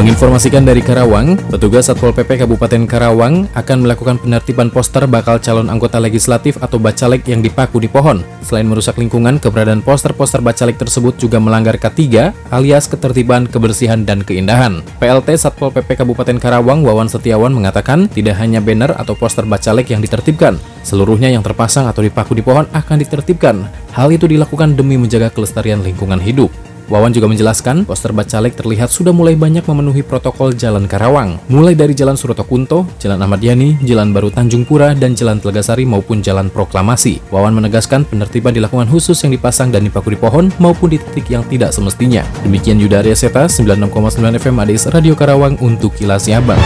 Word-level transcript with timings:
Menginformasikan 0.00 0.64
dari 0.64 0.80
Karawang, 0.80 1.36
petugas 1.52 1.92
Satpol 1.92 2.16
PP 2.16 2.40
Kabupaten 2.40 2.88
Karawang 2.88 3.44
akan 3.52 3.84
melakukan 3.84 4.16
penertiban 4.16 4.72
poster 4.72 5.04
bakal 5.04 5.36
calon 5.36 5.68
anggota 5.68 6.00
legislatif 6.00 6.56
atau 6.56 6.80
bacalek 6.80 7.28
yang 7.28 7.44
dipaku 7.44 7.84
di 7.84 7.84
pohon. 7.84 8.24
Selain 8.40 8.64
merusak 8.64 8.96
lingkungan, 8.96 9.36
keberadaan 9.36 9.84
poster-poster 9.84 10.40
bacalek 10.40 10.80
tersebut 10.80 11.20
juga 11.20 11.36
melanggar 11.36 11.76
K3 11.76 12.32
alias 12.48 12.88
ketertiban, 12.88 13.44
kebersihan, 13.44 14.00
dan 14.08 14.24
keindahan. 14.24 14.80
PLT 15.04 15.36
Satpol 15.36 15.68
PP 15.68 16.00
Kabupaten 16.00 16.40
Karawang 16.40 16.80
Wawan 16.80 17.12
Setiawan 17.12 17.52
mengatakan 17.52 18.08
tidak 18.08 18.40
hanya 18.40 18.64
banner 18.64 18.96
atau 18.96 19.12
poster 19.12 19.44
bacalek 19.44 19.92
yang 19.92 20.00
ditertibkan, 20.00 20.56
seluruhnya 20.80 21.28
yang 21.28 21.44
terpasang 21.44 21.84
atau 21.84 22.00
dipaku 22.00 22.32
di 22.32 22.40
pohon 22.40 22.64
akan 22.72 23.04
ditertibkan. 23.04 23.68
Hal 23.92 24.08
itu 24.08 24.24
dilakukan 24.24 24.80
demi 24.80 24.96
menjaga 24.96 25.28
kelestarian 25.28 25.84
lingkungan 25.84 26.24
hidup. 26.24 26.69
Wawan 26.90 27.14
juga 27.14 27.30
menjelaskan, 27.30 27.86
poster 27.86 28.10
Bacalek 28.10 28.58
terlihat 28.58 28.90
sudah 28.90 29.14
mulai 29.14 29.38
banyak 29.38 29.62
memenuhi 29.62 30.02
protokol 30.02 30.50
Jalan 30.50 30.90
Karawang, 30.90 31.38
mulai 31.46 31.78
dari 31.78 31.94
Jalan 31.94 32.18
Suroto 32.18 32.42
Kunto, 32.42 32.82
Jalan 32.98 33.22
Ahmad 33.22 33.38
Yani, 33.38 33.78
Jalan 33.86 34.10
Baru 34.10 34.26
Tanjung 34.34 34.66
Pura, 34.66 34.90
dan 34.90 35.14
Jalan 35.14 35.38
Telegasari 35.38 35.86
maupun 35.86 36.18
Jalan 36.18 36.50
Proklamasi. 36.50 37.22
Wawan 37.30 37.54
menegaskan 37.54 38.02
penertiban 38.02 38.50
dilakukan 38.50 38.90
khusus 38.90 39.22
yang 39.22 39.30
dipasang 39.30 39.70
dan 39.70 39.86
dipaku 39.86 40.10
di 40.10 40.18
pohon 40.18 40.50
maupun 40.58 40.90
di 40.90 40.98
titik 40.98 41.30
yang 41.30 41.46
tidak 41.46 41.70
semestinya. 41.70 42.26
Demikian 42.42 42.82
Yuda 42.82 43.06
Arya 43.06 43.14
Seta, 43.14 43.46
96,9 43.46 44.42
FM 44.42 44.58
ADS 44.58 44.90
Radio 44.90 45.14
Karawang 45.14 45.62
untuk 45.62 45.94
Kilas 45.94 46.26
Siabang. 46.26 46.58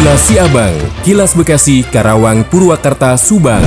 Kilas 0.00 0.20
Siabang, 0.24 0.74
Kilas 1.04 1.36
Bekasi, 1.36 1.84
Karawang, 1.84 2.40
Purwakarta, 2.48 3.20
Subang. 3.20 3.60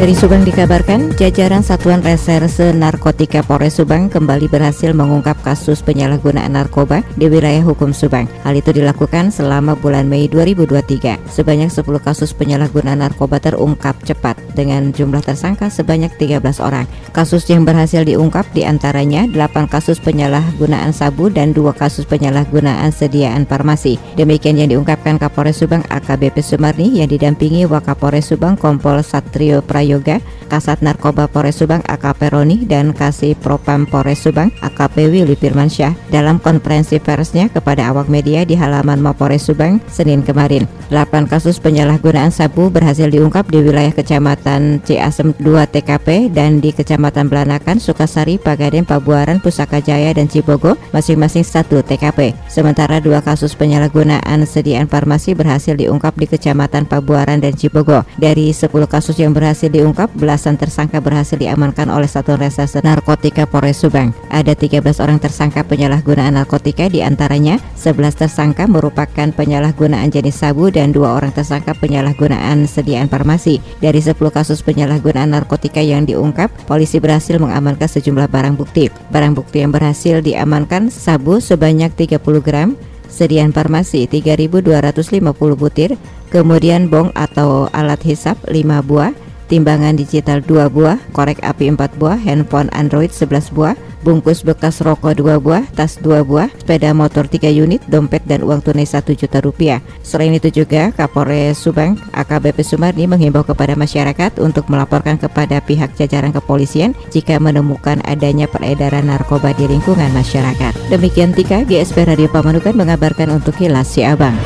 Dari 0.00 0.16
Subang 0.16 0.48
dikabarkan, 0.48 1.12
jajaran 1.12 1.60
Satuan 1.60 2.00
Reserse 2.00 2.72
Narkotika 2.72 3.44
Polres 3.44 3.76
Subang 3.76 4.08
kembali 4.08 4.48
berhasil 4.48 4.96
mengungkap 4.96 5.36
kasus 5.44 5.84
penyalahgunaan 5.84 6.56
narkoba 6.56 7.04
di 7.20 7.28
wilayah 7.28 7.60
hukum 7.60 7.92
Subang. 7.92 8.24
Hal 8.40 8.56
itu 8.56 8.72
dilakukan 8.72 9.28
selama 9.28 9.76
bulan 9.76 10.08
Mei 10.08 10.24
2023. 10.24 11.20
Sebanyak 11.28 11.68
10 11.68 11.84
kasus 12.00 12.32
penyalahgunaan 12.32 13.04
narkoba 13.04 13.44
terungkap 13.44 13.92
cepat 14.00 14.40
dengan 14.56 14.88
jumlah 14.88 15.20
tersangka 15.20 15.68
sebanyak 15.68 16.16
13 16.16 16.64
orang. 16.64 16.88
Kasus 17.12 17.44
yang 17.52 17.68
berhasil 17.68 18.00
diungkap 18.00 18.48
di 18.56 18.64
antaranya 18.64 19.28
8 19.28 19.68
kasus 19.68 20.00
penyalahgunaan 20.00 20.96
sabu 20.96 21.28
dan 21.28 21.52
2 21.52 21.76
kasus 21.76 22.08
penyalahgunaan 22.08 22.88
sediaan 22.88 23.44
farmasi. 23.44 24.00
Demikian 24.16 24.64
yang 24.64 24.72
diungkapkan 24.72 25.20
Kapolres 25.20 25.60
Subang 25.60 25.84
AKBP 25.92 26.40
Sumarni 26.40 27.04
yang 27.04 27.12
didampingi 27.12 27.68
Wakapolres 27.68 28.32
Subang 28.32 28.56
Kompol 28.56 29.04
Satrio 29.04 29.60
Prayo 29.60 29.89
Yoga, 29.90 30.22
Kasat 30.46 30.82
Narkoba 30.82 31.30
Polres 31.30 31.58
Subang 31.58 31.82
AKP 31.86 32.34
Roni 32.34 32.66
dan 32.66 32.90
Kasih 32.94 33.38
Propam 33.38 33.86
Polres 33.86 34.22
Subang 34.22 34.50
AKP 34.62 35.10
Willy 35.10 35.34
Firmansyah 35.34 35.94
dalam 36.10 36.38
konferensi 36.38 36.98
persnya 36.98 37.50
kepada 37.50 37.90
awak 37.90 38.06
media 38.06 38.46
di 38.46 38.54
halaman 38.54 39.02
Mapores 39.02 39.46
Subang 39.46 39.82
Senin 39.90 40.22
kemarin. 40.22 40.70
8 40.90 41.30
kasus 41.30 41.62
penyalahgunaan 41.62 42.34
sabu 42.34 42.66
berhasil 42.66 43.06
diungkap 43.06 43.46
di 43.46 43.62
wilayah 43.62 43.94
Kecamatan 43.94 44.82
Ciasem 44.82 45.34
2 45.38 45.70
TKP 45.70 46.30
dan 46.34 46.58
di 46.58 46.74
Kecamatan 46.74 47.30
Belanakan, 47.30 47.78
Sukasari, 47.78 48.42
Pagaden, 48.42 48.82
Pabuaran, 48.82 49.38
Pusaka 49.38 49.78
Jaya 49.78 50.10
dan 50.10 50.26
Cibogo 50.26 50.74
masing-masing 50.90 51.46
satu 51.46 51.82
TKP. 51.82 52.34
Sementara 52.50 52.98
dua 52.98 53.22
kasus 53.22 53.54
penyalahgunaan 53.54 54.42
sediaan 54.44 54.90
farmasi 54.90 55.38
berhasil 55.38 55.78
diungkap 55.78 56.18
di 56.18 56.26
Kecamatan 56.26 56.90
Pabuaran 56.90 57.38
dan 57.38 57.54
Cibogo. 57.54 58.02
Dari 58.18 58.50
10 58.50 58.68
kasus 58.90 59.16
yang 59.16 59.32
berhasil 59.32 59.70
di 59.70 59.79
diungkap, 59.80 60.12
belasan 60.12 60.60
tersangka 60.60 61.00
berhasil 61.00 61.40
diamankan 61.40 61.88
oleh 61.88 62.04
Satuan 62.04 62.36
Reserse 62.36 62.84
Narkotika 62.84 63.48
Polres 63.48 63.80
Subang. 63.80 64.12
Ada 64.28 64.52
13 64.52 64.84
orang 65.00 65.16
tersangka 65.16 65.64
penyalahgunaan 65.64 66.36
narkotika, 66.36 66.92
di 66.92 67.00
antaranya 67.00 67.56
11 67.80 68.12
tersangka 68.12 68.68
merupakan 68.68 69.32
penyalahgunaan 69.32 70.12
jenis 70.12 70.36
sabu 70.36 70.68
dan 70.68 70.92
dua 70.92 71.16
orang 71.16 71.32
tersangka 71.32 71.72
penyalahgunaan 71.72 72.68
sediaan 72.68 73.08
farmasi. 73.08 73.64
Dari 73.80 74.04
10 74.04 74.20
kasus 74.28 74.60
penyalahgunaan 74.60 75.32
narkotika 75.32 75.80
yang 75.80 76.04
diungkap, 76.04 76.52
polisi 76.68 77.00
berhasil 77.00 77.40
mengamankan 77.40 77.88
sejumlah 77.88 78.28
barang 78.28 78.60
bukti. 78.60 78.92
Barang 79.08 79.32
bukti 79.32 79.64
yang 79.64 79.72
berhasil 79.72 80.20
diamankan 80.20 80.92
sabu 80.92 81.40
sebanyak 81.40 81.96
30 81.96 82.20
gram, 82.44 82.76
sediaan 83.08 83.56
farmasi 83.56 84.04
3.250 84.04 85.24
butir, 85.56 85.96
kemudian 86.28 86.92
bong 86.92 87.10
atau 87.16 87.66
alat 87.72 88.04
hisap 88.04 88.36
5 88.44 88.84
buah, 88.84 89.29
timbangan 89.50 89.98
digital 89.98 90.38
2 90.38 90.70
buah, 90.70 90.96
korek 91.10 91.42
api 91.42 91.74
4 91.74 91.98
buah, 91.98 92.14
handphone 92.22 92.70
Android 92.70 93.10
11 93.10 93.50
buah, 93.50 93.74
bungkus 94.06 94.46
bekas 94.46 94.78
rokok 94.80 95.18
2 95.18 95.42
buah, 95.42 95.66
tas 95.74 95.98
2 95.98 96.22
buah, 96.22 96.46
sepeda 96.54 96.94
motor 96.94 97.26
3 97.26 97.50
unit, 97.50 97.82
dompet 97.90 98.22
dan 98.30 98.46
uang 98.46 98.62
tunai 98.62 98.86
1 98.86 99.12
juta 99.18 99.42
rupiah. 99.42 99.82
Selain 100.06 100.30
itu 100.30 100.48
juga 100.62 100.94
Kapolres 100.94 101.58
Subang 101.58 101.98
AKBP 102.14 102.62
Sumarni 102.62 103.10
menghimbau 103.10 103.42
kepada 103.42 103.74
masyarakat 103.74 104.38
untuk 104.38 104.70
melaporkan 104.70 105.18
kepada 105.18 105.58
pihak 105.58 105.98
jajaran 105.98 106.30
kepolisian 106.30 106.94
jika 107.10 107.42
menemukan 107.42 107.98
adanya 108.06 108.46
peredaran 108.46 109.10
narkoba 109.10 109.50
di 109.52 109.66
lingkungan 109.66 110.14
masyarakat. 110.14 110.72
Demikian 110.88 111.34
Tika, 111.34 111.66
GSP 111.66 112.06
Radio 112.06 112.30
Pamanukan 112.30 112.78
mengabarkan 112.78 113.34
untuk 113.34 113.58
Kilas 113.58 113.90
Si 113.90 114.06
Abang. 114.06 114.38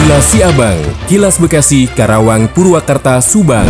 Kilas 0.00 0.32
Siabang, 0.32 0.80
Kilas 1.12 1.36
Bekasi, 1.36 1.84
Karawang, 1.84 2.48
Purwakarta, 2.56 3.20
Subang. 3.20 3.68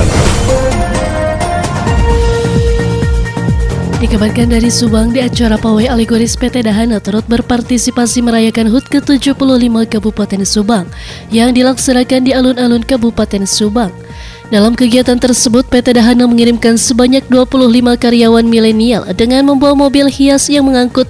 Dikabarkan 3.99 4.55
dari 4.55 4.71
Subang 4.71 5.11
di 5.11 5.27
acara 5.27 5.59
pawai 5.59 5.91
alegoris 5.91 6.39
PT 6.39 6.63
Dahana 6.63 7.03
turut 7.03 7.27
berpartisipasi 7.27 8.23
merayakan 8.23 8.71
HUT 8.71 8.87
ke-75 8.87 9.75
Kabupaten 9.91 10.47
Subang 10.47 10.87
yang 11.35 11.51
dilaksanakan 11.51 12.23
di 12.23 12.31
alun-alun 12.31 12.87
Kabupaten 12.87 13.43
Subang. 13.43 13.91
Dalam 14.55 14.75
kegiatan 14.75 15.15
tersebut, 15.15 15.63
PT 15.67 15.95
Dahana 15.95 16.27
mengirimkan 16.27 16.75
sebanyak 16.75 17.23
25 17.27 17.99
karyawan 17.99 18.47
milenial 18.47 19.03
dengan 19.19 19.47
membawa 19.47 19.79
mobil 19.79 20.07
hias 20.07 20.47
yang 20.47 20.67
mengangkut 20.67 21.07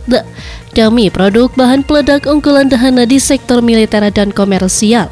kami 0.71 1.11
produk 1.11 1.51
bahan 1.59 1.83
peledak 1.83 2.31
unggulan 2.31 2.71
Dahana 2.71 3.03
di 3.03 3.19
sektor 3.19 3.59
militer 3.59 4.07
dan 4.15 4.31
komersial. 4.31 5.11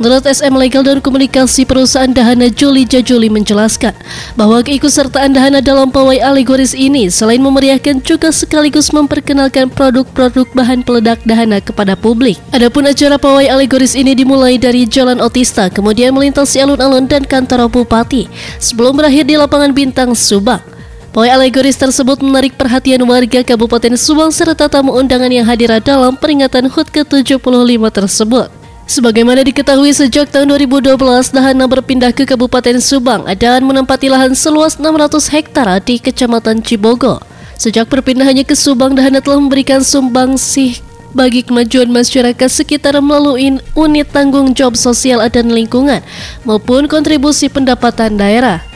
Menurut 0.00 0.24
SM 0.24 0.56
Legal 0.56 0.80
dan 0.80 1.04
Komunikasi 1.04 1.68
Perusahaan 1.68 2.08
Dahana 2.08 2.48
Juli 2.48 2.88
Jajuli 2.88 3.28
menjelaskan 3.28 3.92
bahwa 4.32 4.64
keikutsertaan 4.64 5.36
Dahana 5.36 5.60
dalam 5.60 5.92
pawai 5.92 6.16
alegoris 6.16 6.72
ini 6.72 7.12
selain 7.12 7.44
memeriahkan 7.44 8.00
juga 8.00 8.32
sekaligus 8.32 8.96
memperkenalkan 8.96 9.68
produk-produk 9.68 10.48
bahan 10.56 10.80
peledak 10.80 11.20
Dahana 11.28 11.60
kepada 11.60 12.00
publik. 12.00 12.40
Adapun 12.56 12.88
acara 12.88 13.20
pawai 13.20 13.44
alegoris 13.52 13.92
ini 13.92 14.16
dimulai 14.16 14.56
dari 14.56 14.88
Jalan 14.88 15.20
Otista, 15.20 15.68
kemudian 15.68 16.16
melintasi 16.16 16.64
alun-alun 16.64 17.04
dan 17.04 17.28
kantor 17.28 17.68
Bupati, 17.68 18.24
sebelum 18.56 18.96
berakhir 18.96 19.28
di 19.28 19.36
lapangan 19.36 19.76
Bintang 19.76 20.16
Subang. 20.16 20.79
Pawai 21.10 21.26
alegoris 21.26 21.74
tersebut 21.74 22.22
menarik 22.22 22.54
perhatian 22.54 23.02
warga 23.02 23.42
Kabupaten 23.42 23.98
Subang 23.98 24.30
serta 24.30 24.70
tamu 24.70 24.94
undangan 24.94 25.26
yang 25.26 25.42
hadir 25.42 25.74
dalam 25.82 26.14
peringatan 26.14 26.70
HUT 26.70 26.86
ke-75 26.86 27.82
tersebut. 27.90 28.46
Sebagaimana 28.86 29.42
diketahui 29.42 29.90
sejak 29.90 30.30
tahun 30.30 30.54
2012, 30.54 31.34
Dahana 31.34 31.66
berpindah 31.66 32.14
ke 32.14 32.22
Kabupaten 32.22 32.78
Subang 32.78 33.26
dan 33.34 33.66
menempati 33.66 34.06
lahan 34.06 34.38
seluas 34.38 34.78
600 34.78 35.34
hektar 35.34 35.66
di 35.82 35.98
Kecamatan 35.98 36.62
Cibogo. 36.62 37.18
Sejak 37.58 37.90
perpindahannya 37.90 38.46
ke 38.46 38.54
Subang, 38.54 38.94
Dahana 38.94 39.18
telah 39.18 39.42
memberikan 39.42 39.82
sumbang 39.82 40.38
sih 40.38 40.78
bagi 41.10 41.42
kemajuan 41.42 41.90
masyarakat 41.90 42.46
sekitar 42.46 42.94
melalui 43.02 43.58
unit 43.74 44.06
tanggung 44.14 44.54
jawab 44.54 44.78
sosial 44.78 45.18
dan 45.26 45.50
lingkungan 45.50 46.06
maupun 46.46 46.86
kontribusi 46.86 47.50
pendapatan 47.50 48.14
daerah. 48.14 48.69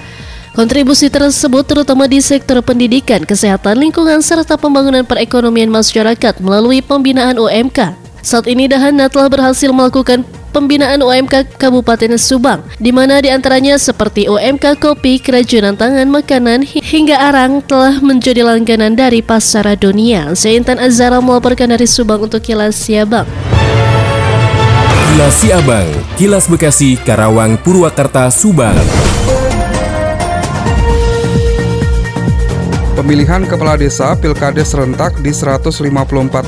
Kontribusi 0.55 1.11
tersebut 1.11 1.67
terutama 1.67 2.07
di 2.07 2.23
sektor 2.23 2.63
pendidikan, 2.63 3.27
kesehatan, 3.27 3.75
lingkungan, 3.75 4.23
serta 4.23 4.55
pembangunan 4.55 5.03
perekonomian 5.03 5.67
masyarakat 5.67 6.39
melalui 6.39 6.79
pembinaan 6.79 7.43
UMK. 7.43 7.99
Saat 8.23 8.47
ini 8.47 8.71
Dahana 8.71 9.11
telah 9.11 9.27
berhasil 9.27 9.67
melakukan 9.75 10.23
pembinaan 10.55 11.03
UMK 11.03 11.59
Kabupaten 11.59 12.15
Subang, 12.23 12.63
di 12.79 12.95
mana 12.95 13.19
di 13.19 13.35
antaranya 13.35 13.75
seperti 13.75 14.31
UMK 14.31 14.79
kopi, 14.79 15.19
kerajinan 15.19 15.75
tangan, 15.75 16.07
makanan, 16.07 16.63
hingga 16.63 17.19
arang 17.19 17.59
telah 17.67 17.99
menjadi 17.99 18.47
langganan 18.47 18.95
dari 18.95 19.27
pasar 19.27 19.67
dunia. 19.75 20.39
Saya 20.39 20.55
Intan 20.55 20.79
Azara 20.79 21.19
melaporkan 21.19 21.75
dari 21.75 21.91
Subang 21.91 22.31
untuk 22.31 22.39
Kilas 22.39 22.79
Siabang. 22.79 23.27
Kilas 25.11 25.35
Siabang, 25.35 25.91
Kilas 26.15 26.47
Bekasi, 26.47 26.95
Karawang, 27.03 27.59
Purwakarta, 27.59 28.31
Subang. 28.31 28.79
Pemilihan 33.05 33.45
kepala 33.45 33.77
desa 33.77 34.17
Pilkades 34.17 34.73
serentak 34.73 35.13
di 35.21 35.29
154 35.29 35.77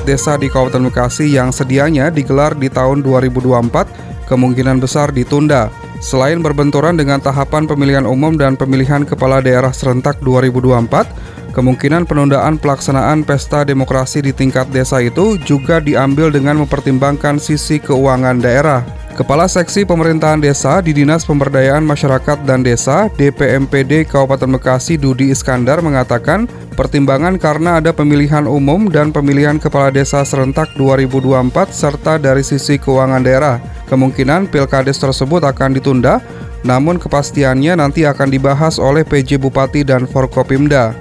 desa 0.09 0.41
di 0.41 0.49
Kabupaten 0.49 0.89
Bekasi 0.89 1.37
yang 1.37 1.53
sedianya 1.53 2.09
digelar 2.09 2.57
di 2.57 2.73
tahun 2.73 3.05
2024 3.05 4.25
kemungkinan 4.25 4.81
besar 4.81 5.13
ditunda. 5.13 5.69
Selain 6.01 6.41
berbenturan 6.41 6.97
dengan 6.97 7.21
tahapan 7.21 7.69
pemilihan 7.69 8.09
umum 8.09 8.41
dan 8.41 8.57
pemilihan 8.57 9.05
kepala 9.05 9.45
daerah 9.45 9.69
serentak 9.69 10.17
2024, 10.25 11.53
kemungkinan 11.53 12.09
penundaan 12.09 12.57
pelaksanaan 12.57 13.21
pesta 13.21 13.61
demokrasi 13.61 14.25
di 14.25 14.33
tingkat 14.33 14.65
desa 14.73 15.05
itu 15.05 15.37
juga 15.45 15.77
diambil 15.77 16.33
dengan 16.33 16.65
mempertimbangkan 16.65 17.37
sisi 17.37 17.77
keuangan 17.85 18.41
daerah. 18.41 18.81
Kepala 19.17 19.49
Seksi 19.49 19.89
Pemerintahan 19.89 20.45
Desa 20.45 20.77
di 20.85 20.93
Dinas 20.93 21.25
Pemberdayaan 21.25 21.81
Masyarakat 21.89 22.45
dan 22.45 22.61
Desa 22.61 23.09
DPMPD 23.17 24.05
Kabupaten 24.05 24.61
Bekasi 24.61 25.01
Dudi 25.01 25.33
Iskandar 25.33 25.81
mengatakan 25.81 26.45
pertimbangan 26.77 27.41
karena 27.41 27.81
ada 27.81 27.97
pemilihan 27.97 28.45
umum 28.45 28.93
dan 28.93 29.17
pemilihan 29.17 29.57
kepala 29.57 29.89
desa 29.89 30.21
serentak 30.21 30.69
2024 30.77 31.49
serta 31.73 32.21
dari 32.21 32.45
sisi 32.45 32.77
keuangan 32.77 33.25
daerah. 33.25 33.57
Kemungkinan 33.89 34.53
pilkades 34.53 35.01
tersebut 35.01 35.49
akan 35.49 35.81
ditunda, 35.81 36.21
namun 36.61 37.01
kepastiannya 37.01 37.81
nanti 37.81 38.05
akan 38.05 38.29
dibahas 38.29 38.77
oleh 38.77 39.01
PJ 39.01 39.41
Bupati 39.41 39.81
dan 39.81 40.05
Forkopimda. 40.05 40.93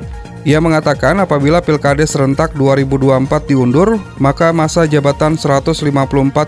Ia 0.45 0.61
mengatakan 0.61 1.17
apabila 1.17 1.57
Pilkades 1.57 2.13
serentak 2.13 2.53
2024 2.53 3.49
diundur, 3.49 3.97
maka 4.21 4.53
masa 4.53 4.85
jabatan 4.85 5.33
154 5.41 5.89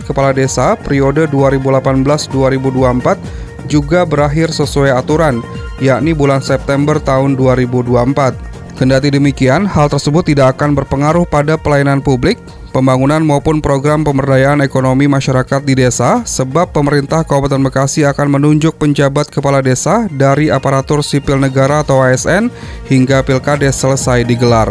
kepala 0.05 0.38
desa 0.38 0.77
periode 0.77 1.25
2018-2024 1.33 3.17
juga 3.65 4.05
berakhir 4.05 4.53
sesuai 4.53 4.94
aturan, 4.94 5.41
yakni 5.81 6.13
bulan 6.13 6.45
September 6.45 7.01
tahun 7.01 7.33
2024. 7.33 8.46
Kendati 8.77 9.09
demikian, 9.09 9.65
hal 9.65 9.89
tersebut 9.89 10.21
tidak 10.21 10.53
akan 10.53 10.77
berpengaruh 10.77 11.25
pada 11.25 11.57
pelayanan 11.57 11.97
publik, 11.97 12.38
pembangunan 12.69 13.25
maupun 13.25 13.57
program 13.57 14.06
pemberdayaan 14.06 14.62
ekonomi 14.62 15.09
masyarakat 15.09 15.65
di 15.65 15.81
desa 15.81 16.21
sebab 16.21 16.69
pemerintah 16.69 17.25
Kabupaten 17.25 17.57
Bekasi 17.57 18.06
akan 18.06 18.38
menunjuk 18.38 18.77
penjabat 18.77 19.33
kepala 19.33 19.65
desa 19.65 20.06
dari 20.13 20.53
aparatur 20.53 21.01
sipil 21.01 21.41
negara 21.41 21.81
atau 21.81 22.06
ASN 22.06 22.53
hingga 22.85 23.25
pilkades 23.25 23.81
selesai 23.81 24.21
digelar. 24.21 24.69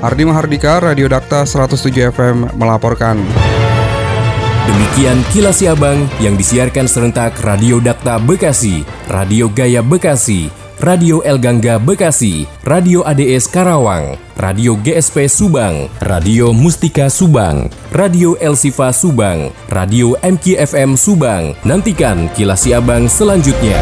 Ardi 0.00 0.24
Mahardika, 0.24 0.80
Radio 0.80 1.04
Dakta 1.12 1.44
107 1.44 2.16
FM 2.16 2.48
melaporkan. 2.56 3.20
Demikian 4.64 5.20
kilas 5.36 5.60
Abang 5.68 6.08
yang 6.16 6.40
disiarkan 6.40 6.88
serentak 6.88 7.36
Radio 7.44 7.76
Dakta 7.76 8.16
Bekasi, 8.16 8.88
Radio 9.04 9.52
Gaya 9.52 9.84
Bekasi, 9.84 10.63
Radio 10.84 11.24
El 11.24 11.40
Gangga 11.40 11.80
Bekasi, 11.80 12.44
Radio 12.60 13.00
ADS 13.08 13.48
Karawang, 13.48 14.20
Radio 14.36 14.76
GSP 14.76 15.32
Subang, 15.32 15.88
Radio 16.04 16.52
Mustika 16.52 17.08
Subang, 17.08 17.72
Radio 17.88 18.36
El 18.36 18.52
Sifa 18.52 18.92
Subang, 18.92 19.48
Radio 19.72 20.12
MKFM 20.20 21.00
Subang. 21.00 21.56
Nantikan 21.64 22.28
kilas 22.36 22.68
Abang 22.68 23.08
selanjutnya. 23.08 23.80